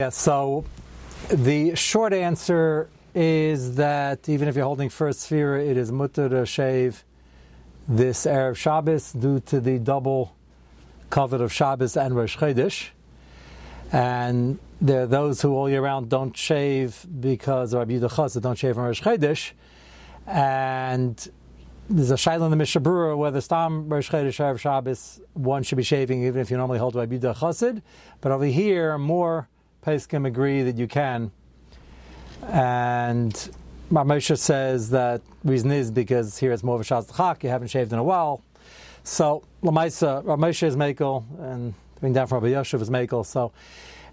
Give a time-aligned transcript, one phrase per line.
[0.00, 0.64] Yeah, so
[1.28, 6.46] the short answer is that even if you're holding first sphere, it is mutter to
[6.46, 7.04] shave
[7.86, 10.34] this Erev Shabbos due to the double
[11.10, 12.88] covet of Shabbos and Rosh Chodesh.
[13.92, 18.78] And there are those who all year round don't shave because Rabbi Yehuda don't shave
[18.78, 19.50] on Rosh Chodesh.
[20.26, 21.30] And
[21.90, 25.76] there's a shaila in the Mishnah Berurah whether Stam Rosh Chodesh Erev Shabbos one should
[25.76, 27.82] be shaving even if you normally hold Rabbi Yehuda Chassid.
[28.22, 29.50] But over here, more
[29.84, 31.30] Peskim agree that you can.
[32.48, 33.32] And
[33.90, 37.92] Moshe says that reason is because here it's more of a Shaz you haven't shaved
[37.92, 38.42] in a while.
[39.04, 43.24] So Lamaisa, Ramosha is Makel, and being down from Rabbi Yoshev is Makel.
[43.24, 43.52] So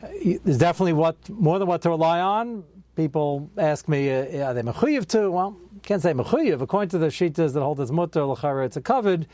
[0.02, 2.64] there's definitely what more than what to rely on.
[2.96, 5.32] People ask me, uh, are they mechuyev too?
[5.32, 6.62] Well, can't say mechuyev.
[6.62, 9.28] According to the shitas that hold this mutter lachara, it's a covered.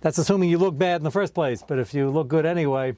[0.00, 1.62] That's assuming you look bad in the first place.
[1.66, 2.96] But if you look good anyway,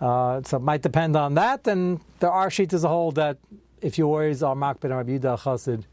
[0.00, 1.66] uh, so it might depend on that.
[1.66, 3.38] And there are sheets as a whole that
[3.80, 5.84] if you always are makbid Rabbi Yudah Chassid,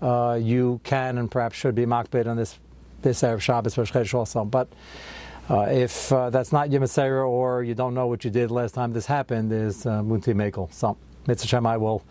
[0.00, 2.58] uh, you can and perhaps should be makbid on this
[3.02, 4.44] this Erev Shabbos Rosh Chodesh also.
[4.44, 4.68] But
[5.50, 8.92] uh, if uh, that's not Yemasera or you don't know what you did last time
[8.92, 10.72] this happened, is uh, Munti Mekel.
[10.72, 12.02] So Mitzvah I will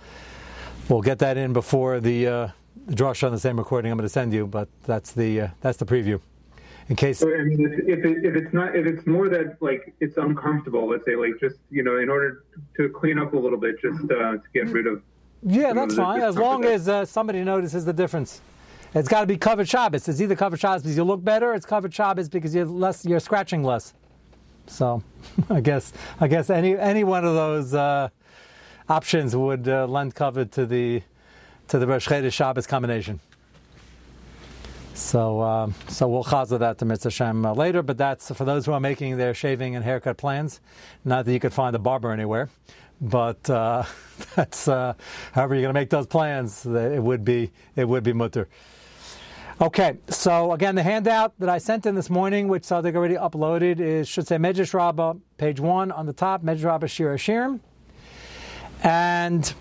[0.90, 2.48] will get that in before the uh,
[2.90, 4.48] drasha on the same recording I'm going to send you.
[4.48, 6.22] But that's the that's the preview.
[6.90, 9.94] In case, so, I mean, if, it, if it's not if it's more that like
[10.00, 12.44] it's uncomfortable, let's say like just you know in order
[12.78, 15.02] to clean up a little bit, just uh, to get rid of.
[15.44, 18.42] Yeah, that's fine as long as uh, somebody notices the difference.
[18.94, 20.08] It's got to be covered Shabbos.
[20.08, 23.22] It's either covered Shabbos because you look better, it's covered Shabbos because you're less, you're
[23.22, 23.94] scratching less.
[24.68, 25.02] So,
[25.50, 28.10] I guess I guess any any one of those uh,
[28.90, 31.04] options would uh, lend cover to the
[31.70, 33.22] to the Rosh Chodesh Shabbos combination.
[35.12, 38.66] So, uh, so we'll chaza that to Mitzvah Shem uh, later, but that's for those
[38.66, 40.62] who are making their shaving and haircut plans.
[41.04, 42.48] Not that you could find a barber anywhere,
[43.02, 43.84] but uh,
[44.38, 44.94] that's uh,
[45.34, 46.66] however you're going to make those plans.
[46.66, 48.48] It would be it would be mutter.
[49.60, 53.16] Okay, so again, the handout that I sent in this morning, which I Sadik already
[53.16, 57.60] uploaded, is should say Medrash Rabbah, page one on the top, Medrash Rabbah Shir Hashirim,
[58.82, 59.54] and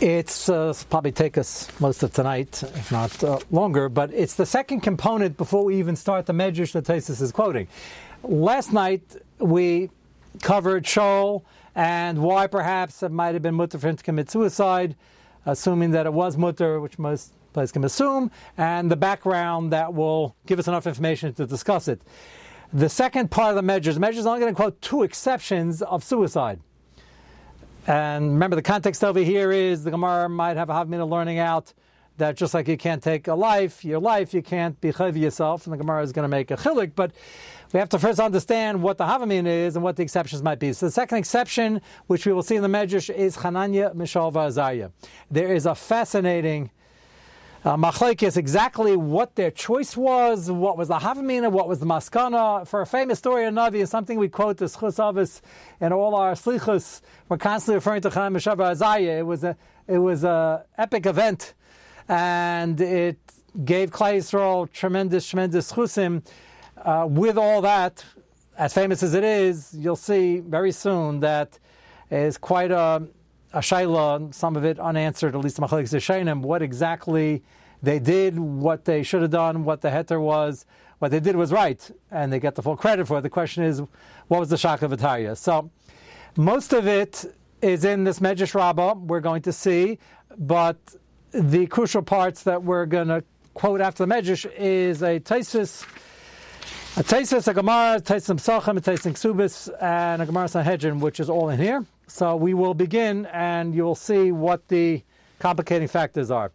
[0.00, 3.88] it's uh, probably take us most of tonight, if not uh, longer.
[3.88, 7.68] But it's the second component before we even start the Medrash that Tesis is quoting.
[8.22, 9.02] Last night
[9.38, 9.90] we
[10.42, 11.42] covered Shaul
[11.74, 14.96] and why perhaps it might have been mutter for him to commit suicide,
[15.46, 20.34] assuming that it was mutter, which most place can assume, and the background that will
[20.46, 22.02] give us enough information to discuss it.
[22.72, 26.60] The second part of the measures, measures only going to quote two exceptions of suicide.
[27.86, 31.74] And remember, the context over here is the Gemara might have a Havmina learning out
[32.16, 35.66] that just like you can't take a life, your life, you can't be chav yourself,
[35.66, 37.12] and the Gemara is going to make a chilik, but
[37.72, 40.72] we have to first understand what the Havamin is and what the exceptions might be.
[40.72, 44.92] So the second exception, which we will see in the Medrash, is Hananya Mishal Vazaya.
[45.30, 46.70] There is a fascinating
[47.64, 52.66] uh, is exactly what their choice was, what was the Havamina, what was the Maskana.
[52.66, 55.40] For a famous story of Navi, is something we quote the Schus
[55.80, 57.00] and all our Slichus.
[57.28, 59.18] We're constantly referring to Chaim Meshavar Azaya.
[59.18, 59.56] It was a
[59.88, 61.54] it was a epic event,
[62.06, 63.18] and it
[63.64, 66.22] gave Klal Yisrael tremendous, tremendous chusim.
[66.76, 68.04] Uh, with all that,
[68.58, 71.58] as famous as it is, you'll see very soon that
[72.10, 73.06] is quite a
[73.54, 77.42] a shaila, some of it unanswered, at least the Machalik Shainim, what exactly
[77.82, 80.66] they did, what they should have done, what the heter was.
[80.98, 83.20] What they did was right, and they get the full credit for it.
[83.22, 83.80] The question is,
[84.28, 85.36] what was the Shaka V'Tarya?
[85.36, 85.70] So,
[86.36, 87.24] most of it
[87.62, 89.98] is in this Medrash Rabbah, we're going to see,
[90.36, 90.76] but
[91.30, 93.22] the crucial parts that we're going to
[93.54, 95.84] quote after the Medrash is a Taisis,
[96.96, 101.28] a Taisis, a Gemara, Taisim Sachem, a Taisim Ksubis, and a Gemara Sanhedrin, which is
[101.28, 101.84] all in here.
[102.06, 105.02] So we will begin, and you'll see what the
[105.38, 106.52] complicating factors are.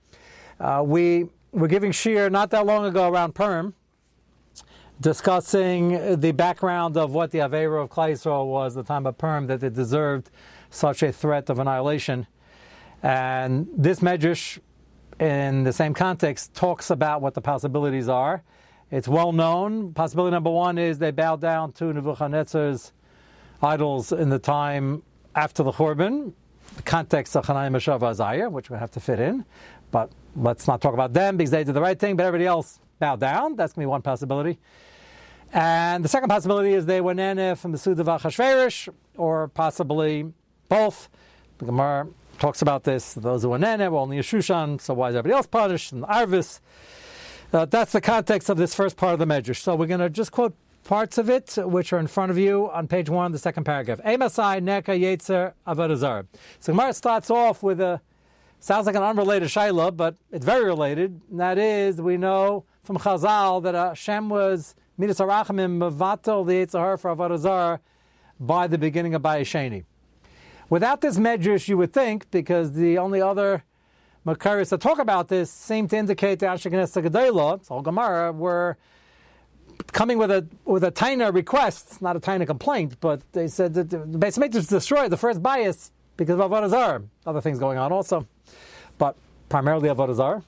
[0.60, 3.74] Uh, we were giving shear not that long ago around Purim,
[5.02, 9.64] discussing the background of what the Avera of Klal was the time of Purim, that
[9.64, 10.30] it deserved
[10.70, 12.28] such a threat of annihilation.
[13.02, 14.60] And this Medrash,
[15.20, 18.44] in the same context, talks about what the possibilities are.
[18.92, 19.94] It's well known.
[19.94, 22.92] Possibility number one is they bowed down to Nebuchadnezzar's
[23.62, 25.04] idols in the time
[25.40, 26.34] after the Churban,
[26.76, 29.46] the context of Hanayim Meshav Azaya, which we have to fit in.
[29.90, 32.80] But let's not talk about them because they did the right thing, but everybody else
[33.00, 33.56] bowed down.
[33.56, 34.60] That's going to be one possibility.
[35.54, 40.32] And the second possibility is they were nene from the Suda of or possibly
[40.68, 41.08] both.
[41.60, 42.10] The Gemara
[42.40, 43.14] talks about this.
[43.14, 45.94] Those who were nene were only a Shushan, so why is everybody else punished?
[45.94, 46.60] And Arvis.
[47.54, 49.62] Uh, that's the context of this first part of the Medrash.
[49.62, 50.54] So we're going to just quote
[50.90, 54.00] parts of it, which are in front of you on page one, the second paragraph.
[54.04, 56.26] Emasai neka yetzer avodah
[56.60, 58.02] So Gemara starts off with a
[58.60, 61.22] sounds like an unrelated shaila, but it's very related.
[61.30, 67.00] And that is, we know from Chazal that Hashem was midas arachamim mavatal the Yitzhar
[67.00, 67.78] for avodah
[68.40, 69.84] by the beginning of Bayesheni.
[70.72, 73.64] Without this medrash, you would think, because the only other
[74.26, 78.76] Makaris that talk about this seem to indicate that Ashkenaz Gedela, so Gemara, were
[79.88, 83.90] coming with a with a tiny request, not a tiny complaint, but they said that
[83.90, 87.04] the base Mikdash destroyed the first bias because of Avodah Zarah.
[87.26, 88.28] Other things going on also,
[88.98, 89.16] but
[89.50, 90.44] primarily Avodah Zarah.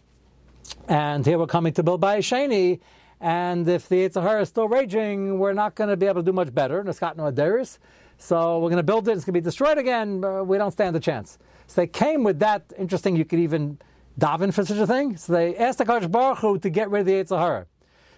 [0.87, 2.79] And here we're coming to build Bayis Sheni,
[3.19, 6.25] and if the Yetzer Hara is still raging, we're not going to be able to
[6.25, 6.87] do much better.
[6.87, 7.77] It's got no Adaris.
[8.17, 10.95] So we're going to build it, it's going to be destroyed again, we don't stand
[10.95, 11.39] a chance.
[11.65, 13.79] So they came with that, interesting, you could even
[14.19, 15.17] daven for such a thing.
[15.17, 17.65] So they asked the Baruch Hu to get rid of the Yetzer Hara.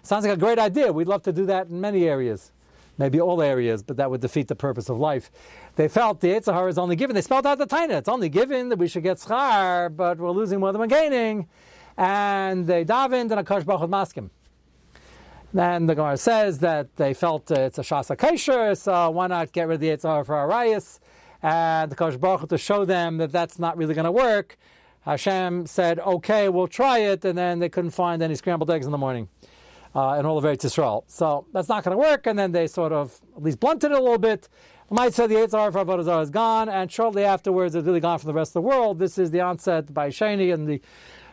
[0.04, 0.92] Sounds like a great idea.
[0.92, 2.52] We'd love to do that in many areas.
[2.98, 5.30] Maybe all areas, but that would defeat the purpose of life.
[5.76, 7.14] They felt the Yetzer Hara is only given.
[7.14, 7.96] They spelled out the Taina.
[7.96, 11.48] It's only given that we should get schar, but we're losing more than we're gaining.
[11.96, 14.28] And they davened and Akash Baruch maskim.
[15.54, 19.52] Then the Gemara says that they felt uh, it's a shasa kasher, so why not
[19.52, 21.00] get rid of the Yitzhar for Arias?
[21.42, 24.58] And the Kosh Baruch to show them that that's not really going to work.
[25.00, 28.92] Hashem said, okay, we'll try it, and then they couldn't find any scrambled eggs in
[28.92, 29.28] the morning
[29.94, 31.04] uh, in all of Eretz Yisrael.
[31.06, 33.98] So that's not going to work, and then they sort of at least blunted it
[33.98, 34.48] a little bit.
[34.90, 38.28] Might say the Yitzhar for Avodah is gone, and shortly afterwards it's really gone from
[38.28, 38.98] the rest of the world.
[38.98, 40.80] This is the onset by Shani and the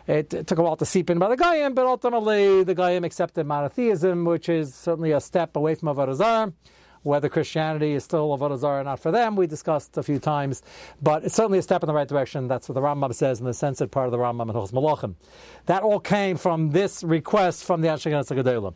[0.08, 3.04] it, it, took a while to seep in by the Goyim, but ultimately the Goyim
[3.04, 6.54] accepted monotheism, which is certainly a step away from Avodah Zarah.
[7.04, 10.62] Whether Christianity is still Avodah Zarah or not for them, we discussed a few times,
[11.02, 12.48] but it's certainly a step in the right direction.
[12.48, 15.16] That's what the Rambam says in the censored part of the Rambam and Hilchos Melachim.
[15.66, 18.76] That all came from this request from the Ashkenaz Gedolim.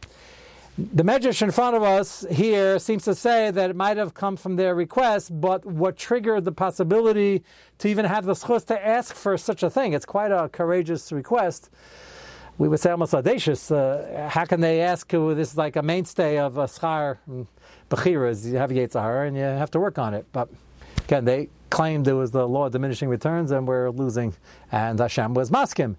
[0.77, 4.36] The Medrash in front of us here seems to say that it might have come
[4.36, 7.44] from their request, but what triggered the possibility
[7.78, 9.94] to even have the schus to ask for such a thing?
[9.94, 11.69] It's quite a courageous request.
[12.57, 13.71] We would say almost audacious.
[13.71, 15.13] Uh, how can they ask?
[15.13, 17.19] Uh, this is like a mainstay of a schar
[17.89, 18.45] bechiras.
[18.45, 20.25] You have Yetzirah and you have to work on it.
[20.31, 20.49] But
[21.05, 24.33] again, they claimed there was the law of diminishing returns and we're losing,
[24.71, 25.95] and Hashem was maskim.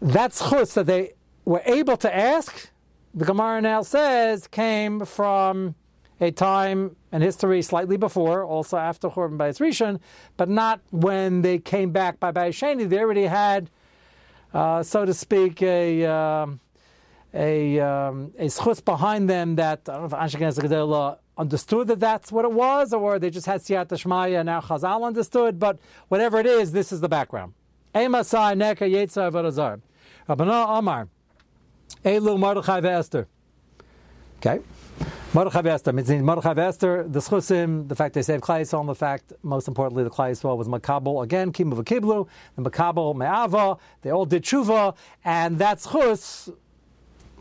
[0.00, 2.70] That's schus that they were able to ask
[3.14, 5.76] the Gemara now says came from
[6.20, 10.00] a time and history slightly before, also after Churban Bayis Rishon,
[10.36, 12.88] but not when they came back by Bayis Sheni.
[12.88, 13.70] They already had,
[14.52, 16.60] uh, so to speak, a um,
[17.34, 18.48] a um, a
[18.84, 22.92] behind them that I don't know if Anshe Gedela understood that that's what it was,
[22.92, 25.58] or they just had Siyat Shmaya and now Chazal understood.
[25.58, 25.78] But
[26.08, 27.54] whatever it is, this is the background.
[27.94, 29.80] Emasai Neka Yetzar Varazar.
[30.28, 31.08] Rabbana Amar.
[32.04, 33.26] Elu Mordechai Esther.
[34.38, 34.60] Okay.
[35.32, 39.32] Mordechai Esther means Mordechai Esther, the schusim, the fact they saved Klal and the fact,
[39.42, 44.44] most importantly, the Klal was Makabel again, Kimu V'Kiblu, the Makabel Me'ava, they all did
[44.44, 44.94] tshuva,
[45.24, 46.54] and that schus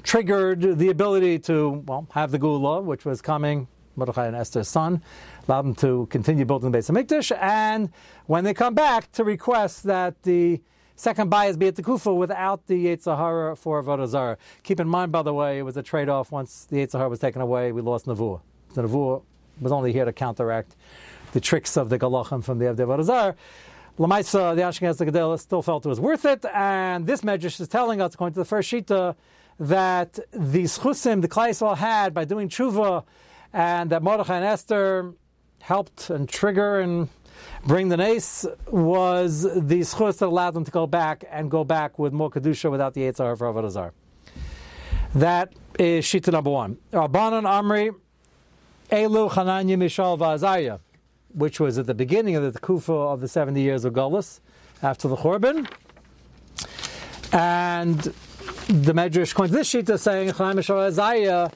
[0.04, 5.02] triggered the ability to, well, have the Gula, which was coming, Mordechai and Esther's son,
[5.48, 7.90] allowed them to continue building the base of Mikdash, and
[8.28, 10.62] when they come back, to request that the
[10.96, 15.12] Second bias be at the Kufa without the Yetzer Hara for Avodah Keep in mind,
[15.12, 16.32] by the way, it was a trade off.
[16.32, 18.42] Once the Yetzer Hara was taken away, we lost Navua.
[18.76, 19.24] The Navua
[19.60, 20.76] was only here to counteract
[21.32, 23.36] the tricks of the Galachim from the Avodah Zarah.
[23.98, 27.68] Lamaisa, the Ashkenaz the Gedela still felt it was worth it, and this Medrash is
[27.68, 29.16] telling us, according to the first Shita,
[29.60, 33.04] that the Schusim the Klaisel had by doing tshuva,
[33.54, 35.14] and that Mordechai and Esther
[35.62, 37.08] helped and trigger and
[37.66, 41.98] bring the nace was the schus that allowed them to go back and go back
[41.98, 43.92] with more kedusha without the Yitzhar for Avodah
[45.16, 46.78] That is shita number one.
[46.92, 47.96] Rabbanan Amri
[48.92, 50.80] Elu Chananya Mishal Vazaya,
[51.34, 54.40] which was at the beginning of the kufa of the 70 years of Golis
[54.82, 55.68] after the Churban.
[57.32, 58.14] And
[58.68, 61.52] the Medrash coins this shita saying Chananya Mishal Vazaya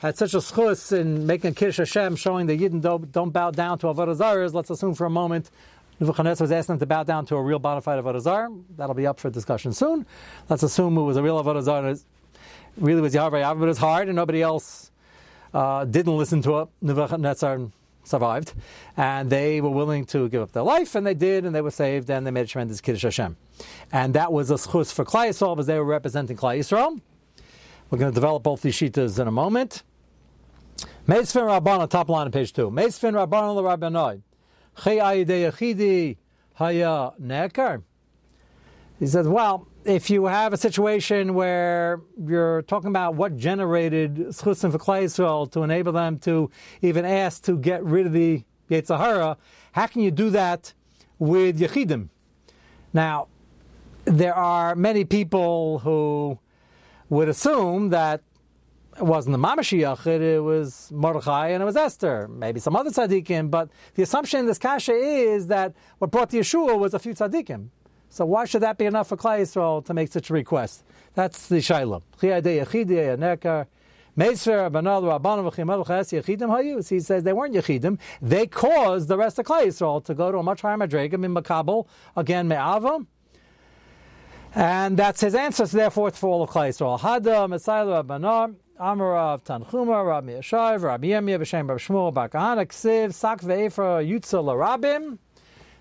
[0.00, 3.78] had such a schus in making Kiddush Hashem, showing that Yidden don't, don't bow down
[3.78, 5.50] to Avodah Zarah, let's assume for a moment
[6.00, 8.52] Nebuchadnezzar was asking them to bow down to a real bona fide Avodah Zarah.
[8.76, 10.06] That'll be up for discussion soon.
[10.48, 11.96] Let's assume it was a real Avodah Zarah.
[12.76, 14.90] Really was Yahweh, but it was hard, and nobody else
[15.52, 16.68] uh, didn't listen to it.
[16.82, 17.60] Nebuchadnezzar
[18.04, 18.52] survived,
[18.96, 21.72] and they were willing to give up their life, and they did, and they were
[21.72, 23.36] saved, and they made a tremendous Kiddush Hashem.
[23.92, 27.00] And that was a schus for Klal Yisrael, because they were representing Klal Yisrael.
[27.90, 29.82] We're going to develop both these shitas in a moment.
[31.06, 32.70] Meisfin Rabban, top line page two.
[32.70, 34.22] Meisfin Rabban Rabbanoi.
[39.00, 44.70] He says, well, if you have a situation where you're talking about what generated Schusim
[44.70, 46.50] for Klal Yisrael to enable them to
[46.82, 49.36] even ask to get rid of the Yetzer Hara,
[49.72, 50.74] how can you do that
[51.18, 52.10] with Yechidim?
[52.92, 53.28] Now,
[54.08, 56.38] there are many people who
[57.10, 58.22] would assume that
[58.96, 63.50] it wasn't the Mamashiach, it was Mordechai and it was Esther, maybe some other tzaddikim,
[63.50, 67.14] but the assumption in this kasha is that what brought the Yeshua was a few
[67.14, 67.68] tzaddikim.
[68.08, 70.82] So why should that be enough for Klal Yisrael to make such a request?
[71.14, 72.02] That's the Shiloh.
[72.20, 72.42] He says
[77.22, 77.98] they weren't Yechidim.
[78.22, 81.34] They caused the rest of Klal Yisrael to go to a much higher madrega, in
[81.34, 81.86] Makabel,
[82.16, 83.06] again, Me'ava.
[84.58, 86.98] And that's his answer, so therefore it's for all of Klal Yisrael.
[86.98, 93.14] Hada, Messiah, Rabbanar, Amarav, Tanchuma, Rabbi Yeshav, Rabbi Yemia, B'Shem, Rabbi Shmuel, Bar Kahana, Ksiv,
[93.14, 95.18] Sak Ve'efra, Yutza, Larabim.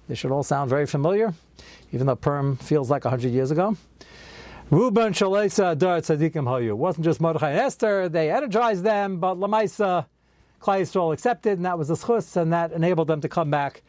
[0.08, 1.34] This should all sound very familiar
[1.92, 3.78] even though Purim feels like 100 years ago.
[4.70, 6.70] Ruben Shalesa Dar Tzadikim Hayu.
[6.70, 10.06] It wasn't just Mordechai and Esther, they energized them, but Lamaisa,
[10.62, 13.84] Klal Yisrael accepted, and that was the schus, and that enabled them to come back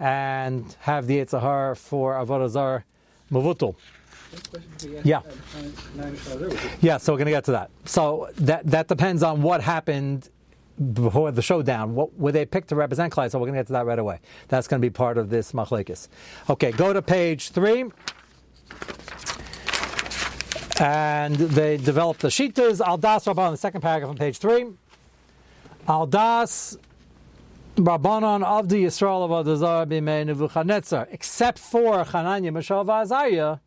[0.00, 2.84] and have the Yetzer Hara for Avodah Zarah
[3.30, 3.76] Mavutul.
[5.04, 5.20] Yeah.
[6.80, 7.70] Yeah, so we're going to get to that.
[7.84, 10.30] So that that depends on what happened
[10.92, 13.30] before the showdown, what were they picked to represent Klal?
[13.30, 14.20] So we're going to get to that right away.
[14.48, 16.08] That's going to be part of this machlekes.
[16.50, 17.84] Okay, go to page three.
[20.80, 22.80] And they developed the shitas.
[22.80, 24.66] Aldas Rabban, the second paragraph on page three.
[25.86, 26.76] Aldas
[27.76, 33.58] Rabbanon of the Yisrael of Adazar b'mei Nebuchadnezzar, except for Hananya, Mishael, Azariah.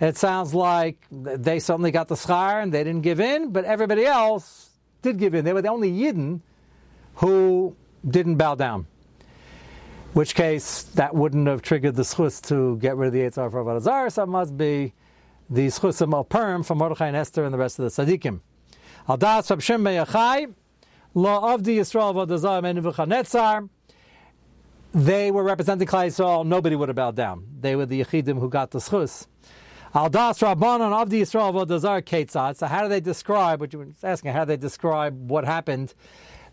[0.00, 4.04] It sounds like they suddenly got the schar and they didn't give in, but everybody
[4.04, 4.70] else
[5.02, 5.44] did give in.
[5.44, 6.40] They were the only Yidden
[7.16, 7.76] who
[8.08, 8.86] didn't bow down.
[10.12, 13.64] Which case, that wouldn't have triggered the schus to get rid of the Yitzhar for
[13.64, 14.92] Avodah so it must be
[15.48, 18.40] the schusim of Purim from Mordechai and Esther and the rest of the tzaddikim.
[19.08, 19.84] Al das Rab Shem
[21.14, 23.70] law of the Yisrael of Adazar and
[24.94, 27.46] they were representing Klal Yisrael, nobody would have bowed down.
[27.60, 29.26] They were the Yechidim who got the schus.
[29.94, 32.56] Al das Rabbanon of the Yisrael Vodazar Ketzat.
[32.56, 35.92] So how do they describe, what you were asking, how do they describe what happened,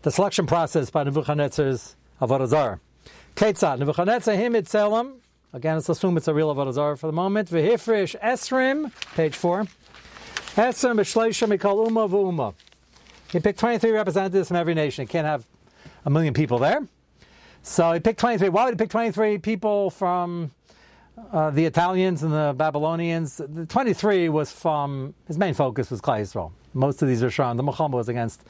[0.02, 2.80] the selection process by Nebuchadnezzar's Avodah
[3.36, 5.06] Ketzat, Nebuchadnezzar him itself,
[5.54, 9.62] again let's assume it's a real Avodah for the moment, Vehifrish Esrim, page 4,
[10.56, 12.54] Esrim B'Shleisha Mikal Uma V'Uma.
[13.32, 15.06] He picked 23 representatives from every nation.
[15.06, 15.46] He can't have
[16.04, 16.86] a million people there.
[17.62, 18.48] So he picked 23.
[18.48, 20.50] Why would he pick 23 people from
[21.32, 23.36] uh, the Italians and the Babylonians.
[23.36, 26.52] The 23 was from, his main focus was Klal Yisrael.
[26.74, 27.56] Most of these are shown.
[27.56, 28.42] The Muhammad was against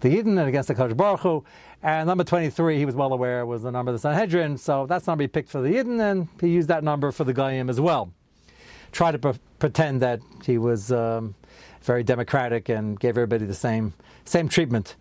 [0.00, 1.44] the Eden and against the Kodesh Baruch Hu.
[1.82, 4.58] And number 23, he was well aware, was the number of the Sanhedrin.
[4.58, 7.24] So that's the number he picked for the Eden, and he used that number for
[7.24, 8.12] the Goyim as well.
[8.92, 11.34] Try to pre- pretend that he was um,
[11.82, 13.94] very democratic and gave everybody the same,
[14.24, 14.96] same treatment.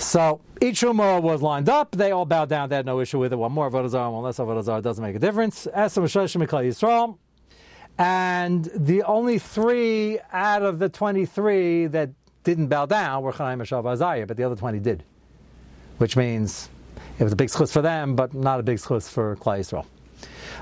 [0.00, 1.92] So each Umrah was lined up.
[1.92, 2.70] They all bowed down.
[2.70, 3.36] They had no issue with it.
[3.36, 5.66] One more Avodah one less Avodah doesn't make a difference.
[5.66, 7.18] As Yisrael.
[7.98, 12.10] And the only three out of the 23 that
[12.44, 15.04] didn't bow down were Chaim Meshav Azariah, but the other 20 did.
[15.98, 16.70] Which means
[17.18, 19.84] it was a big schus for them, but not a big schus for Klal Yisrael.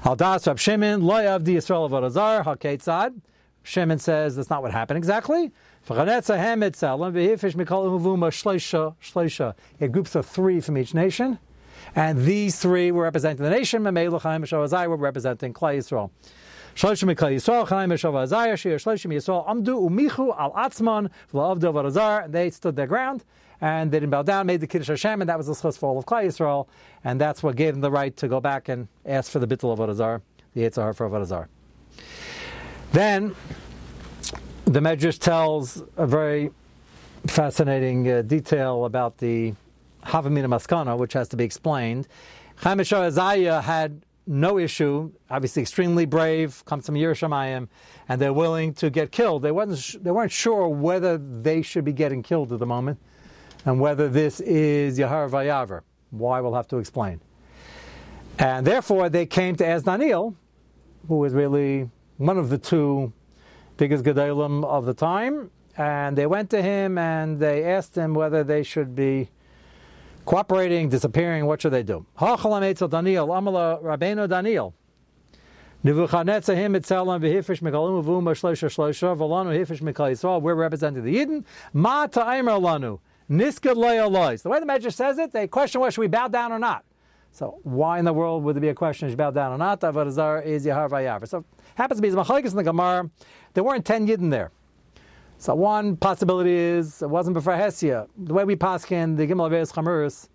[0.05, 3.21] Al Das Rab Shimon, Lo Yavdi Yisrael Avodah Zarah, HaKetzad.
[3.63, 5.53] Shimon says that's not what happened exactly.
[5.87, 6.09] He had
[9.93, 11.39] groups of three from each nation,
[11.95, 13.83] and these three were representing the nation.
[13.83, 14.43] Mamelu Chaim
[14.91, 16.11] were representing Klal Yisrael.
[16.75, 22.35] Shloshim Klal Yisrael, Chaim Azai, Shir Shloshim Yisrael, Amdu Umichu Al Atzman, V'Lavdu Varazar, and
[22.35, 23.25] they stood their ground,
[23.61, 25.89] and they didn't bow down, made the Kiddush Hashem, and that was the schus for
[25.89, 26.69] all of Klal Yisrael,
[27.03, 29.73] and that's what gave them the right to go back and ask for the Bittul
[29.73, 30.21] of Varazar,
[30.55, 31.49] the Yitzhar for Varazar.
[32.93, 33.35] Then,
[34.69, 36.51] the Medrash tells a very
[37.27, 39.55] fascinating uh, detail about the
[40.05, 42.07] Havamina Maskana, which has to be explained.
[42.57, 47.69] Chaim Azariah had no issue, obviously extremely brave, comes from Yerushalayim,
[48.11, 49.41] and they're willing to get killed.
[49.41, 52.99] They, wasn't, they weren't sure whether they should be getting killed at the moment,
[53.65, 55.81] and whether this is Yahar Vayaver.
[56.11, 57.23] Why we'll have to explain.
[58.39, 60.35] And therefore, they came to Azdaniel,
[61.09, 63.15] who was really one of the two
[63.79, 68.45] biggest gedolim of the time, and they went to him and they asked him whether
[68.45, 69.31] they should be
[70.25, 71.47] cooperating, disappearing.
[71.47, 72.05] What should they do?
[72.19, 74.75] Daniel, Amala Rabbeinu Daniel.
[75.85, 76.05] We're
[80.55, 81.45] representing the Yidden.
[81.73, 82.99] Ma lanu.
[83.29, 86.85] The way the Medrash says it, they question whether should we bow down or not.
[87.39, 89.81] So why in the world would there be a question bow down or not?
[89.83, 91.29] Avodah Zarah is Yahar Vayavar.
[91.29, 91.45] So
[91.77, 93.09] happens to be Machlekes in the Gemara.
[93.55, 94.51] There weren't ten Yidden there.
[95.39, 98.09] So one possibility is it wasn't before Hesia.
[98.17, 100.27] The way we paskin the Gimel Aveis Chamurus,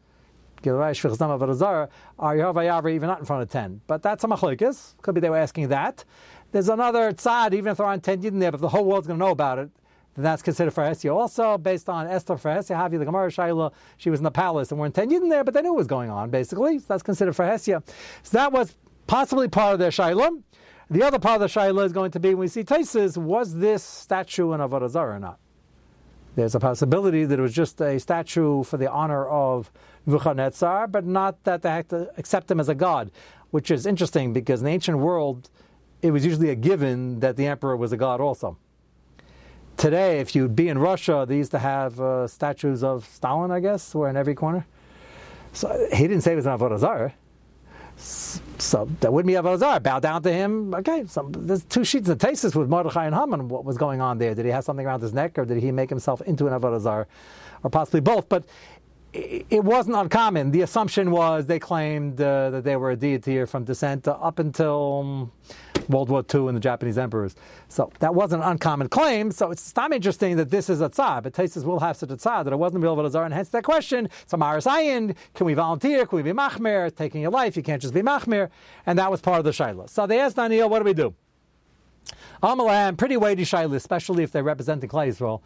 [0.66, 3.82] are Yehovah even not in front of ten?
[3.86, 4.96] But that's a machlokes.
[5.02, 6.06] Could be they were asking that.
[6.54, 9.20] There's another tzad, even if there aren't ten yidden there, but the whole world's going
[9.20, 9.70] to know about it,
[10.16, 11.16] then that's considered for Hesia.
[11.16, 14.72] Also, based on Esther for Hesia, Havi, the Gemara Shaila, she was in the palace
[14.72, 16.80] and weren't ten yidden there, but they knew what was going on, basically.
[16.80, 17.84] So that's considered for Hesia.
[18.22, 18.76] So that was
[19.08, 20.42] possibly part of their Shaila.
[20.90, 23.56] The other part of the Shaila is going to be when we see Taisis, was
[23.56, 25.40] this statue an Avodah or not?
[26.36, 29.72] There's a possibility that it was just a statue for the honor of
[30.06, 33.12] Nebuchadnezzar, but not that they had to accept him as a god,
[33.52, 35.50] which is interesting because in the ancient world,
[36.02, 38.58] it was usually a given that the emperor was a god also.
[39.78, 43.60] Today, if you'd be in Russia, they used to have uh, statues of Stalin, I
[43.60, 44.66] guess, were in every corner.
[45.52, 47.14] So he didn't say it was an Avodah Zarah.
[47.96, 50.74] So that wouldn't be Avodah Bow down to him.
[50.74, 53.50] Okay, so there's two sheets of Tesis with Mordechai and Haman.
[53.50, 54.34] What was going on there?
[54.34, 57.06] Did he have something around his neck, or did he make himself into an Avodah
[57.64, 58.30] or possibly both?
[58.30, 58.46] But
[59.14, 60.50] it wasn't uncommon.
[60.50, 64.40] The assumption was they claimed uh, that they were a deity or from descent up
[64.40, 65.32] until um,
[65.90, 67.36] World War II and the Japanese emperors.
[67.70, 69.32] So that wasn't an uncommon claim.
[69.32, 72.18] So it's not interesting that this is a tzad, but Tesis will have such a
[72.18, 74.10] tzad that it wasn't real Avodah and hence that question.
[74.28, 76.06] So Maris Ayin, can we volunteer?
[76.06, 76.96] Can we be machmer?
[76.96, 78.50] Taking your life, you can't just be machmer.
[78.86, 79.90] And that was part of the shaila.
[79.90, 81.14] So they asked Daniel, what do we do?
[82.42, 85.42] Amalam, pretty weighty shaila, especially if they're representing Klal Yisrael.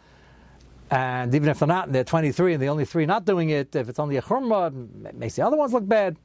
[0.90, 3.76] And even if they're not, and they're 23 and the only three not doing it,
[3.76, 6.16] if it's only a churma, it makes the other ones look bad.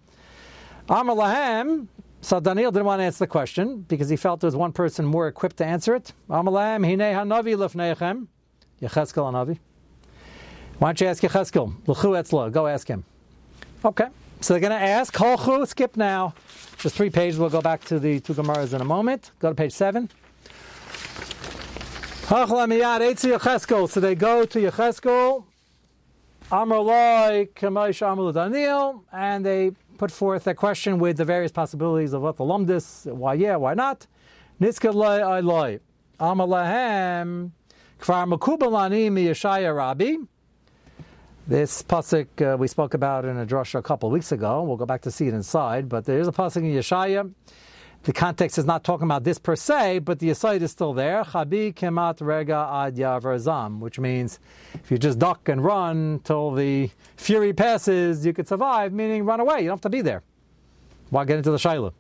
[0.89, 1.15] Amar
[2.23, 5.05] so Daniel didn't want to answer the question because he felt there was one person
[5.05, 6.13] more equipped to answer it.
[8.81, 9.57] Yecheskel.
[10.79, 11.87] Why don't you ask Yecheskel?
[11.87, 13.03] L'chu Etzla, go ask him.
[13.85, 14.07] Okay,
[14.41, 16.33] so they're going to ask, Holchu, skip now.
[16.77, 19.31] Just three pages, we'll go back to the two Gemaras in a moment.
[19.39, 20.09] Go to page seven.
[22.27, 22.45] So
[23.99, 25.43] they go to Yecheskel,
[26.51, 32.21] Amrloi, Kamaish Amrul Daniel, and they put forth a question with the various possibilities of
[32.21, 34.07] what the lumdis, why yeah, why not.
[34.61, 35.79] Niskadloi Ailoi.
[36.19, 37.51] Amalahem,
[37.99, 40.15] Kvar Makubalani Yeshaya Rabbi.
[41.47, 44.63] This pasuk uh, we spoke about in a drasha a couple of weeks ago.
[44.63, 47.33] We'll go back to see it inside, but there is a pasuk in Yeshaya
[48.03, 51.23] the context is not talking about this per se, but the aside is still there.
[51.23, 54.39] Chabi kemat rega ad yavar which means
[54.73, 59.39] if you just duck and run till the fury passes, you could survive, meaning run
[59.39, 59.59] away.
[59.61, 60.21] You don't have to be there.
[61.11, 61.93] Why get into the shaila?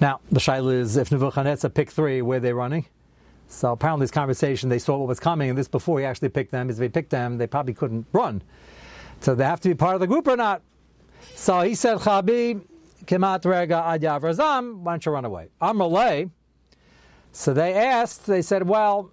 [0.00, 2.86] Now, the shaila is if Nebuchadnezzar picked three, where they running?
[3.48, 6.50] So apparently, this conversation, they saw what was coming, and this before he actually picked
[6.50, 8.42] them, is if he picked them, they probably couldn't run.
[9.20, 10.62] So they have to be part of the group or not.
[11.34, 12.60] So he said, Chabi,
[13.06, 15.48] Kemat Rega Ad Yavrazam, why don't you run away?
[15.60, 16.30] Amrale.
[17.32, 19.12] So they asked, they said, well,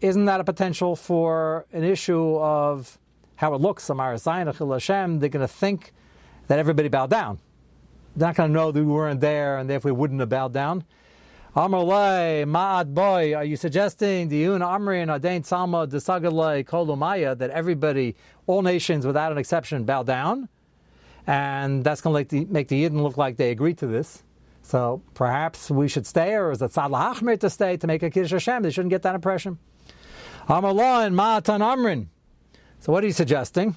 [0.00, 2.98] isn't that a potential for an issue of
[3.36, 5.18] how it looks, Samar Hashem?
[5.18, 5.92] They're going to think
[6.48, 7.38] that everybody bowed down.
[8.14, 10.52] They're not going to know that we weren't there and therefore we wouldn't have bowed
[10.52, 10.84] down.
[11.54, 17.50] Amrle, Ma'ad boy, are you suggesting the Yun Amri and Adain Salma Desagalai Kolumaya that
[17.50, 18.14] everybody,
[18.46, 20.48] all nations without an exception, bow down?
[21.26, 24.22] And that's going to make the Yidden look like they agreed to this.
[24.62, 28.10] So perhaps we should stay, or is it Tzad Lahachmir to stay to make a
[28.10, 28.62] Kiddush Hashem?
[28.62, 29.58] They shouldn't get that impression.
[30.48, 32.06] Amallah and Ma'atan Amrin.
[32.80, 33.76] So what are you suggesting?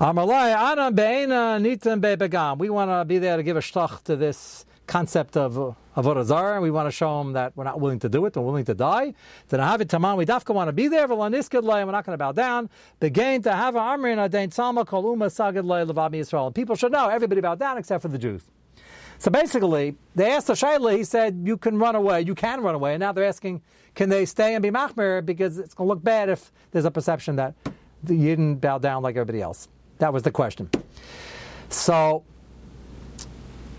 [0.00, 2.58] Amalai Adam Be'ena Nitan Be'begam.
[2.58, 6.54] We want to be there to give a shtach to this concept of avodah zarah.
[6.54, 8.36] And we want to show them that we're not willing to do it.
[8.36, 9.14] We're willing to die.
[9.48, 10.18] Then I have it tamam.
[10.18, 11.08] We dafka want to be there.
[11.08, 12.68] We're not going to bow down.
[13.00, 16.54] Begain to have an armory in amrin adain salma kol uma sagid levami Yisrael.
[16.54, 18.42] People should know everybody bowed down except for the Jews.
[19.18, 22.74] So basically, they asked the Shaila, he said, you can run away, you can run
[22.74, 22.94] away.
[22.94, 23.62] And now they're asking,
[23.94, 25.24] can they stay and be machmer?
[25.24, 27.54] Because it's going to look bad if there's a perception that
[28.08, 29.68] you didn't bow down like everybody else.
[29.98, 30.68] That was the question.
[31.68, 32.24] So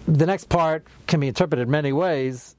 [0.08, 2.56] the next part can be interpreted many ways.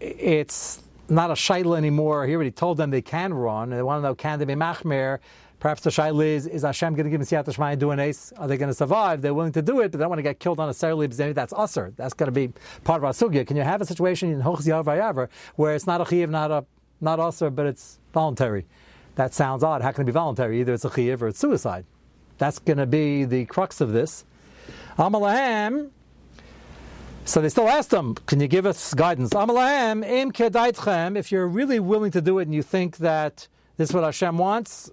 [0.00, 2.26] It's not a shaila anymore.
[2.26, 3.70] He already told them they can run.
[3.70, 5.18] They want to know can they be machmer.
[5.58, 8.00] Perhaps the shaila is, is Hashem going to give them siyat shmai and do an
[8.00, 8.32] ace?
[8.38, 9.20] Are they going to survive?
[9.20, 11.52] They're willing to do it, but they don't want to get killed unnecessarily because that's
[11.52, 11.92] usher.
[11.96, 12.52] That's going to be
[12.84, 13.46] part of our sugya.
[13.46, 16.64] Can you have a situation in Hochz Yavar where it's not a chiv, not a
[17.02, 18.64] not usher, but it's voluntary?
[19.16, 19.82] That sounds odd.
[19.82, 20.60] How can it be voluntary?
[20.60, 21.84] Either it's a chiv or it's suicide.
[22.38, 24.24] That's going to be the crux of this.
[24.96, 25.90] Amalahem,
[27.24, 32.20] so they still asked him, "Can you give us guidance?" If you're really willing to
[32.20, 34.90] do it and you think that this is what Hashem wants,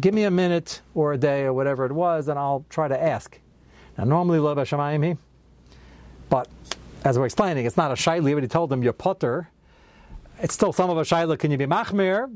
[0.00, 3.02] give me a minute or a day or whatever it was, and I'll try to
[3.02, 3.40] ask.
[3.98, 5.18] Now, normally, lo b'shamayim
[6.28, 6.48] but
[7.04, 8.26] as we're explaining, it's not a shaila.
[8.26, 9.50] He already told them you're potter.
[10.38, 11.38] It's still some of a shaila.
[11.38, 12.30] Can you be machmir?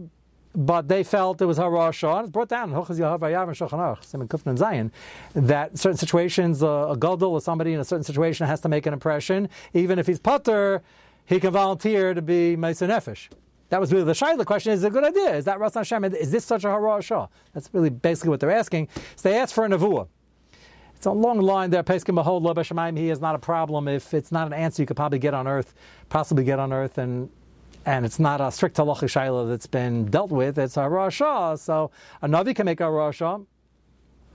[0.57, 2.21] But they felt it was harasha.
[2.21, 2.73] It's brought down
[4.47, 4.93] and Zion,
[5.35, 8.87] that certain situations, uh, a gadol or somebody in a certain situation has to make
[8.87, 9.49] an impression.
[9.73, 10.83] Even if he's potter,
[11.27, 13.29] he can volunteer to be Mesa Nefesh.
[13.71, 14.39] That was really the shaila.
[14.39, 15.35] The question is, it a good idea?
[15.35, 16.05] Is that Ras Hashem?
[16.05, 17.29] Is this such a harasha?
[17.53, 18.89] That's really basically what they're asking.
[19.17, 20.07] So they asked for a nevuah.
[20.95, 21.83] It's a long line there.
[21.83, 22.55] Peskim behold lo.
[22.95, 23.89] He is not a problem.
[23.89, 25.75] If it's not an answer, you could probably get on earth,
[26.09, 27.29] possibly get on earth, and
[27.87, 30.59] and it's not a strict halachic shaila that's been dealt with.
[30.59, 31.59] It's a rasha.
[31.59, 31.91] So
[32.23, 33.45] a navi can make a rasha.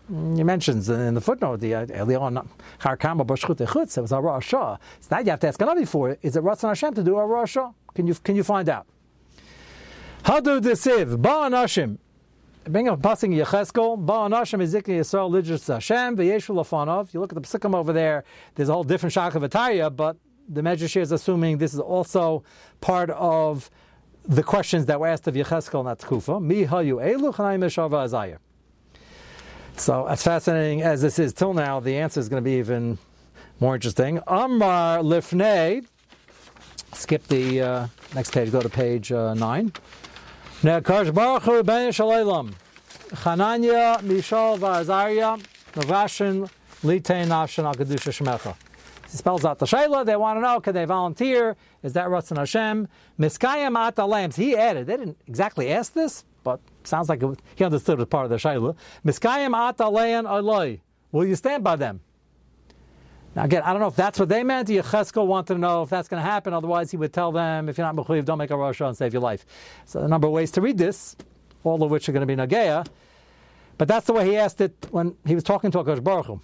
[0.07, 2.47] He mentions in the footnote the uh, Elion
[2.79, 3.97] Harkama Bashchut Echutz.
[3.97, 4.79] It was a rasha.
[4.99, 6.19] So now you have to ask a navi for it.
[6.21, 7.73] Is it Ratzon Hashem to do a rasha?
[7.93, 8.87] Can you can you find out?
[10.23, 11.97] Hadu desiv ba anashim
[12.69, 17.13] bring up passing Yecheskel, Ba'anashim Ezikni Yisrael Lidrus Hashem, V'yeshu Lafanov.
[17.13, 18.23] You look at the psikkim over there,
[18.55, 20.17] there's a whole different shach of Ataya, but
[20.49, 22.43] the Medrash is assuming this is also
[22.81, 23.69] part of
[24.25, 26.41] the questions that were asked of Yecheskel in that tkufa.
[26.41, 28.37] Mi hayu elu.
[29.77, 32.97] So, as fascinating as this is till now, the answer is going to be even
[33.59, 34.19] more interesting.
[34.27, 35.85] Amar lifnei.
[36.93, 38.51] Skip the uh, next page.
[38.51, 39.71] Go to page uh, nine.
[40.63, 42.53] Ne'akash Baruch Hu ben Shalaylam.
[43.09, 45.41] Chananya, Mishal, Va'azariya,
[45.73, 46.49] Navashin,
[46.83, 48.68] Nafshin, Al Kedusha Shemecha.
[49.09, 50.05] He spells out the Shayla.
[50.05, 51.55] They want to know, can they volunteer?
[51.81, 52.87] Is that Ratzon Hashem?
[53.19, 54.35] Miskayim at.
[54.35, 58.07] He added, they didn't exactly ask this, but sounds like it, he understood it was
[58.07, 58.75] part of the Shayla.
[59.05, 60.79] Miskayim at aleim aloi.
[61.11, 62.01] Will you stand by them?
[63.35, 64.67] Now again, I don't know if that's what they meant.
[64.67, 66.53] Yecheskel wanted to know if that's going to happen.
[66.53, 69.13] Otherwise, he would tell them, if you're not mechuyev, don't make a rosh and save
[69.13, 69.45] your life.
[69.85, 71.15] So a number of ways to read this,
[71.63, 72.85] all of which are going to be nageya.
[73.77, 76.41] But that's the way he asked it when he was talking to Akash Baruch Hu.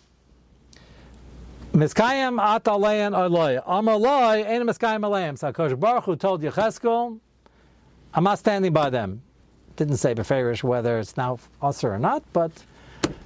[1.76, 3.62] Miskayim ataleyan aloy.
[3.66, 5.38] Amar loy ain't miskayim alayim.
[5.38, 7.20] So Akash Baruch Hu told Yecheskel,
[8.14, 9.22] I'm not standing by them.
[9.76, 12.54] Didn't say beferish whether it's now usher or not, but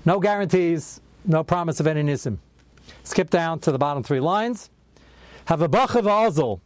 [0.03, 2.39] no guarantees, no promise of any nisim.
[3.03, 4.71] Skip down to the bottom three lines.
[5.45, 6.59] Have a bach of azul.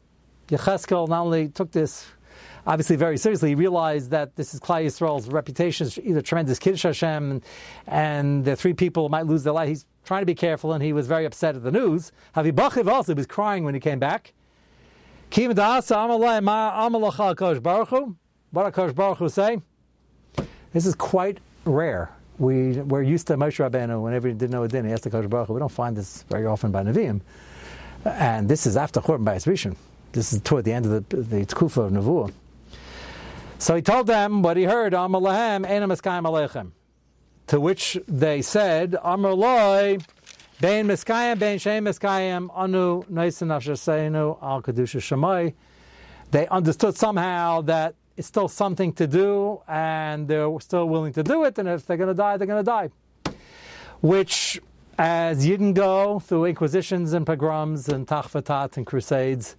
[0.47, 2.05] Yecheskel not only took this
[2.65, 3.49] obviously very seriously.
[3.49, 7.43] He realized that this is Klal Yisrael's reputation is either tremendous Kiddush Hashem, and,
[7.87, 9.69] and the three people might lose their life.
[9.69, 12.11] He's trying to be careful, and he was very upset at the news.
[12.35, 14.33] Havibachiv also was crying when he came back.
[18.93, 19.61] Baruch say?
[20.71, 24.67] This is quite rare we, we're used to Moshe Rabbeinu, whenever he didn't know a
[24.67, 25.49] din, he asked the Kodesh Baruch.
[25.49, 27.21] We don't find this very often by Nevi'im.
[28.05, 29.75] And this is after Churban by Rishon.
[30.11, 32.31] This is toward the end of the, the Tkufa of Nevuah.
[33.63, 36.71] So he told them what he heard, Amar Lahem, Enam Eskayim Aleichem.
[37.47, 39.99] To which they said, Amar Loi,
[40.59, 45.53] Bein Miskayim, Bein Shem Miskayim, Anu, Naisin Al Kedusha Shemai.
[46.31, 51.45] They understood somehow that it's still something to do, and they're still willing to do
[51.45, 51.57] it.
[51.57, 52.89] And if they're going to die, they're going to die.
[54.01, 54.59] Which,
[54.97, 59.55] as Yidden go through inquisitions and pogroms and tachvatat and crusades,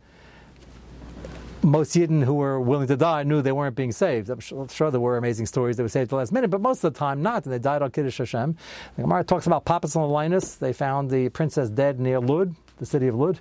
[1.64, 4.30] most Yidden who were willing to die knew they weren't being saved.
[4.30, 6.84] I'm sure, there were amazing stories they were saved at the last minute, but most
[6.84, 8.56] of the time not, and they died on Kiddush Hashem.
[8.96, 10.56] The Gemara talks about Papas and Linus.
[10.56, 13.40] They found the princess dead near Lud, the city of Lud,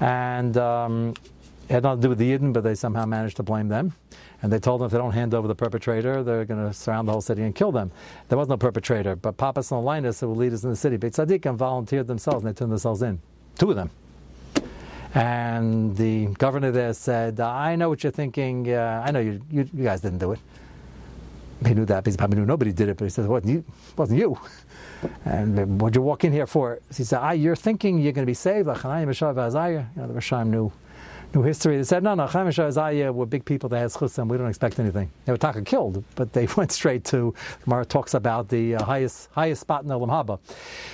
[0.00, 1.14] and um,
[1.68, 3.92] it had nothing to do with the Yidden, but they somehow managed to blame them.
[4.42, 7.06] And they told them if they don't hand over the perpetrator, they're going to surround
[7.06, 7.92] the whole city and kill them.
[8.28, 11.12] There was no perpetrator, but Papas and Linus, who were leaders in the city, Beit
[11.12, 13.20] Tzaddikim, volunteered themselves and they turned themselves in.
[13.58, 13.90] Two of them.
[15.14, 18.72] And the governor there said, I know what you're thinking.
[18.72, 20.38] Uh, I know you, you, you, guys didn't do it.
[21.66, 23.64] He knew that because he probably knew nobody did it, but he said, wasn't you.
[23.96, 24.38] Wasn't you.
[25.24, 26.80] And what'd you walk in here for?
[26.94, 28.68] He said, ah, you're thinking you're going to be saved.
[28.68, 28.72] You
[29.96, 30.72] know, the knew
[31.34, 31.76] new history.
[31.76, 33.68] They said, no, no, Chaim and were big people.
[33.68, 34.28] They had chutzim.
[34.28, 35.10] We don't expect anything.
[35.24, 37.34] They were taka killed, but they went straight to.
[37.64, 40.38] Gemara talks about the uh, highest highest spot in the Haba.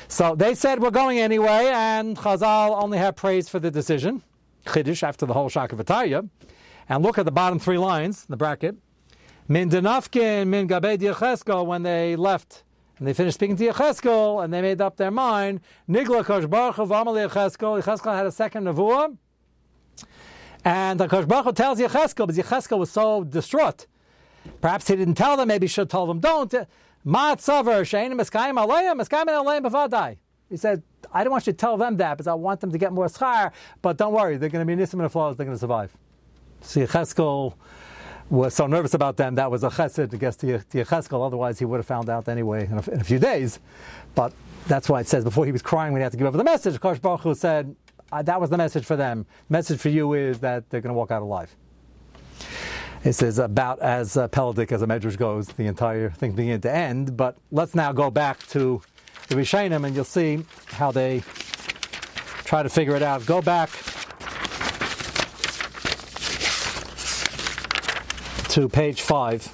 [0.08, 4.22] So they said we're going anyway, and Chazal only had praise for the decision.
[4.66, 6.28] Chiddush after the whole Shakavataya,
[6.88, 8.76] and look at the bottom three lines, in the bracket.
[9.48, 12.64] Min denafkin min gabed Yechesko when they left.
[12.98, 15.60] And they finished speaking to Yecheskel, and they made up their mind.
[15.88, 17.82] Nigla Kosh Baruch Amal Yecheskel.
[17.82, 19.16] Yecheskel had a second nevuah,
[20.64, 23.86] and Kosh Baruch tells Yecheskel, but Yecheskel was so distraught.
[24.60, 26.52] Perhaps he didn't tell them, maybe he should have told them, don't.
[26.52, 26.64] Uh,
[29.62, 30.16] B'vadai.
[30.48, 30.82] He said,
[31.12, 33.06] I don't want you to tell them that, because I want them to get more
[33.06, 35.96] schar, but don't worry, they're going to be nisim and flows, they're going to survive.
[36.60, 37.54] So Yecheskel
[38.28, 41.24] was so nervous about them, that was a chesed to Yecheskel.
[41.24, 43.60] Otherwise, he would have found out anyway in a, in a, few days.
[44.14, 44.32] But
[44.66, 46.44] that's why it says before he was crying when he had to give over the
[46.44, 47.74] message, Kosh Baruch Hu said,
[48.12, 49.26] uh, that was the message for them.
[49.48, 51.54] The message for you is that they're going to walk out alive.
[53.02, 56.74] This is about as uh, Pelodic as a medrash goes, the entire thing beginning to
[56.74, 57.16] end.
[57.16, 58.82] But let's now go back to
[59.28, 61.22] the Rishainim, and you'll see how they
[62.44, 63.24] try to figure it out.
[63.26, 63.70] Go back
[68.50, 69.52] to page five.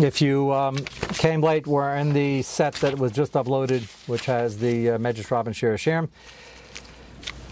[0.00, 0.76] If you um,
[1.18, 5.30] came late, we're in the set that was just uploaded, which has the uh, Medrash
[5.30, 6.08] Rabin Shir.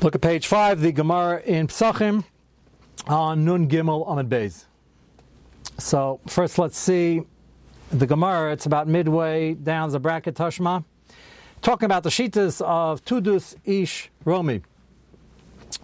[0.03, 2.25] Look at page five, the Gemara in Psachim
[3.07, 4.65] on Nun Gimel Amid Beis.
[5.79, 7.23] So first, let's see
[7.91, 8.53] the Gemara.
[8.53, 10.85] It's about midway down the bracket Tashma,
[11.61, 14.63] talking about the shitas of Tudus Ish Romi.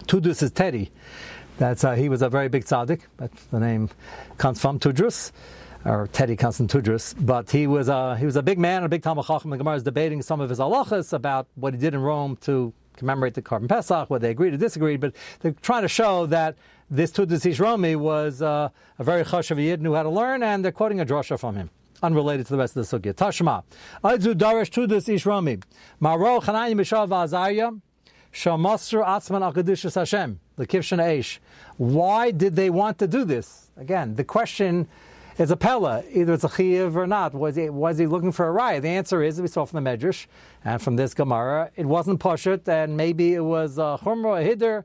[0.06, 0.90] Tudus is Teddy.
[1.58, 3.02] That's uh, he was a very big tzaddik.
[3.18, 3.90] That's the name
[4.38, 5.32] comes from Tudrus,
[5.84, 7.14] or Teddy Tudrus.
[7.14, 9.50] But he was a he was a big man, a big Talmud Chacham.
[9.50, 12.72] The Gemara is debating some of his halachas about what he did in Rome to
[12.96, 15.00] commemorate the Korban Pesach, whether they agreed or disagreed.
[15.00, 16.56] But they're trying to show that
[16.90, 18.68] this Tudus Ish Romi was uh,
[18.98, 21.70] a very chashav yid, knew how to learn, and they're quoting a drasha from him
[22.02, 23.14] unrelated to the rest of the sugya.
[23.14, 23.62] Tashma.
[24.02, 25.58] Aizu Darish Tudus Ish Romi.
[26.00, 27.70] Maro Chanayim Mishav Azariah.
[28.32, 31.38] Shamasr Atzman Akadishas Hashem, the Kivshan Eish.
[31.76, 33.70] Why did they want to do this?
[33.76, 34.88] Again, the question
[35.38, 36.02] is a pella.
[36.12, 37.34] Either it's a chiyav or not.
[37.34, 38.80] Was he, was he looking for a raya?
[38.80, 40.26] The answer is, we saw from the Medrash
[40.64, 44.84] and from this Gemara, it wasn't Pashut, and maybe it was a chumrah, a.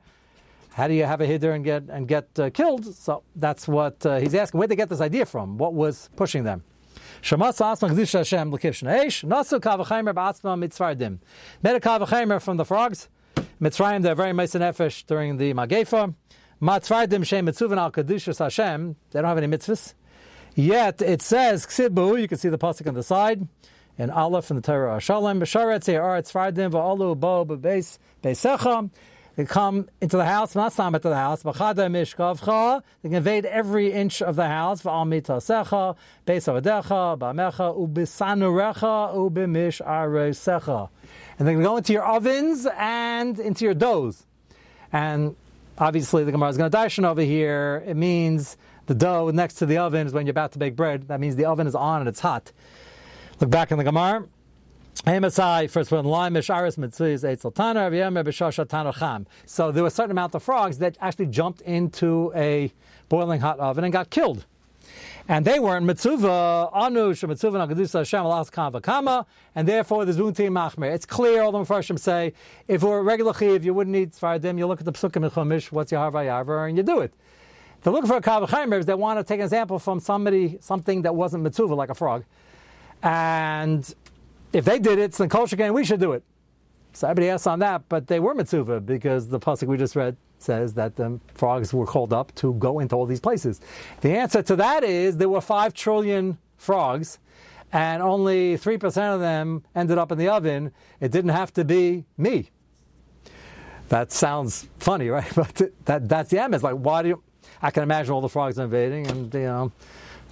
[0.73, 2.93] How do you have a hiddur and get and get uh, killed?
[2.93, 4.59] So that's what uh, he's asking.
[4.59, 5.57] Where did they get this idea from?
[5.57, 6.63] What was pushing them?
[7.23, 7.59] Met
[11.75, 13.09] a Kavachaymer from the frogs.
[13.59, 16.13] Mitzrayim, they're very nice nefesh during the Magefa.
[16.59, 16.65] They
[19.21, 19.93] don't have any mitzvahs.
[20.57, 22.19] Yet it says Ksibu.
[22.19, 23.47] You can see the pasuk on the side.
[23.99, 25.39] And Aleph in the Torah Shalom.
[25.39, 28.89] B'sharet Se'ar Tzvardim Va'olu Bo Bebeis Beisecha.
[29.35, 31.43] They come into the house, not some into the house.
[31.43, 32.81] B'chada mishkavcha.
[33.03, 34.81] They invade every inch of the house.
[34.81, 40.89] V'amita secha, beisavadecha, ba'mecha, ubisanurecha, ubimish aresecha.
[41.37, 44.25] And going to go into your ovens and into your doughs.
[44.91, 45.35] And
[45.77, 47.83] obviously, the Gemara is going to darshan over here.
[47.85, 51.07] It means the dough next to the oven is when you're about to bake bread.
[51.09, 52.51] That means the oven is on and it's hot.
[53.39, 54.27] Look back in the Gemara.
[55.05, 57.53] Hamasai, first one, line misharis mitzvahs eitzel
[58.69, 59.27] tana, cham.
[59.45, 62.73] So there was a certain amount of frogs that actually jumped into a
[63.07, 64.45] boiling hot oven and got killed.
[65.27, 70.91] And they weren't mitzuva, anu, shemitzuva, nagadusa, Hashem, alas, kama, and therefore there's unti machmer.
[70.91, 72.33] It's clear, all the Mepharshim say,
[72.67, 75.71] if were regular chiv, you wouldn't need tzvardim, you look at the psukim in Chumash,
[75.71, 77.13] what's your harva and you do it.
[77.81, 81.15] They're looking for a kavachaymer they want to take an example from somebody, something that
[81.15, 82.25] wasn't mitzuva, like a frog.
[83.03, 83.93] And
[84.53, 86.23] if they did it, then kosher again, we should do it.
[86.93, 90.17] So everybody asks on that, but they were mitzvah because the pasuk we just read
[90.39, 93.61] says that the frogs were called up to go into all these places.
[94.01, 97.19] The answer to that is there were five trillion frogs,
[97.71, 100.71] and only three percent of them ended up in the oven.
[100.99, 102.49] It didn't have to be me.
[103.89, 105.31] That sounds funny, right?
[105.35, 106.47] But that that's the.
[106.51, 107.23] It's like why do you?
[107.61, 109.71] I can imagine all the frogs invading, and you know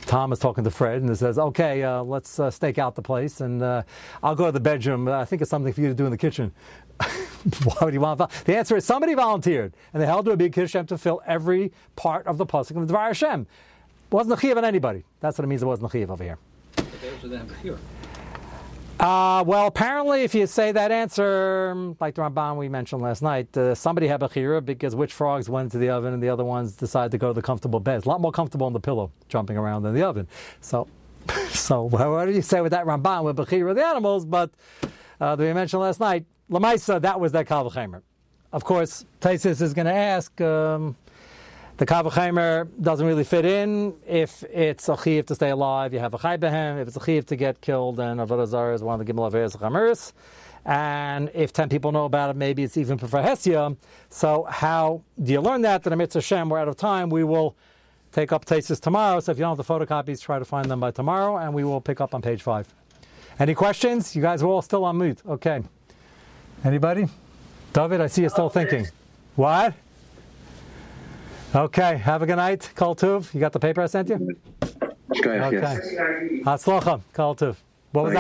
[0.05, 3.01] Tom is talking to Fred and he says, "Okay, uh, let's uh, stake out the
[3.01, 3.83] place, and uh,
[4.21, 5.07] I'll go to the bedroom.
[5.07, 6.51] I think it's something for you to do in the kitchen."
[7.63, 8.19] Why would you want?
[8.45, 11.71] The answer is somebody volunteered, and they held to a big kiddush to fill every
[11.95, 13.47] part of the pasuk of the Dvar Hashem.
[14.11, 15.03] Wasn't the on anybody.
[15.19, 15.61] That's what it means.
[15.61, 16.38] It wasn't the over here.
[18.99, 23.55] Uh, well, apparently, if you say that answer, like the Ramban we mentioned last night,
[23.58, 26.77] uh, somebody had Bechira because which frogs went to the oven and the other ones
[26.77, 28.05] decided to go to the comfortable beds.
[28.05, 30.27] A lot more comfortable on the pillow, jumping around than the oven.
[30.62, 30.88] So,
[31.49, 34.25] so what do you say with that Ramban with Bechira the animals?
[34.25, 34.51] But
[35.19, 38.01] uh, we mentioned last night, Lamaisa, that was that Kalvachemer.
[38.53, 40.95] Of course, Taisis is going to ask, um,
[41.77, 43.93] the Kavachimer doesn't really fit in.
[44.07, 46.81] If it's a chiv to stay alive, you have a chai behem.
[46.81, 49.29] If it's a chiv to get killed, then avodah zarah is one of the gimel
[49.29, 50.13] averes chameris.
[50.65, 53.77] And if ten people know about it, maybe it's even for hesia.
[54.09, 55.83] So how do you learn that?
[55.83, 57.09] That a mitzvah Shem, we're out of time.
[57.09, 57.55] We will
[58.11, 59.19] take up tastes tomorrow.
[59.19, 61.63] So if you don't have the photocopies, try to find them by tomorrow, and we
[61.63, 62.67] will pick up on page five.
[63.38, 64.15] Any questions?
[64.15, 65.21] You guys are all still on mute.
[65.27, 65.61] Okay.
[66.63, 67.09] Anybody?
[67.73, 68.88] David, I see you're still thinking.
[69.35, 69.73] What?
[71.55, 72.69] Okay, have a good night.
[72.75, 73.33] Kol Tuv.
[73.33, 74.35] You got the paper I sent you?
[74.61, 75.79] Okay.
[76.43, 76.99] Hatzlacha.
[77.13, 77.55] Kol Tuv.
[77.93, 78.13] What was that?